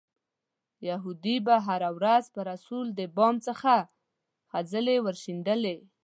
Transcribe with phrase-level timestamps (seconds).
[0.89, 3.73] یهودي به هره ورځ پر رسول د بام څخه
[4.51, 5.77] خځلې ورشیندلې.